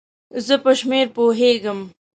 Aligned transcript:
زه 0.45 0.55
په 0.63 0.71
شمېر 0.79 1.07
پوهیږم 1.15 1.79